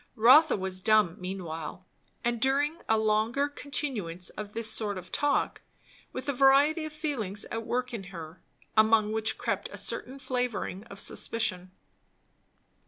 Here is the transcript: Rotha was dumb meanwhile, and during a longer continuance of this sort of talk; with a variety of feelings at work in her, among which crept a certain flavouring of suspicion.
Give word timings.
Rotha 0.15 0.57
was 0.57 0.81
dumb 0.81 1.15
meanwhile, 1.19 1.85
and 2.23 2.41
during 2.41 2.81
a 2.89 2.97
longer 2.97 3.47
continuance 3.47 4.29
of 4.31 4.53
this 4.53 4.67
sort 4.71 4.97
of 4.97 5.11
talk; 5.11 5.61
with 6.11 6.27
a 6.27 6.33
variety 6.33 6.85
of 6.85 6.91
feelings 6.91 7.45
at 7.51 7.67
work 7.67 7.93
in 7.93 8.05
her, 8.05 8.41
among 8.75 9.11
which 9.11 9.37
crept 9.37 9.69
a 9.71 9.77
certain 9.77 10.17
flavouring 10.17 10.83
of 10.85 10.99
suspicion. 10.99 11.69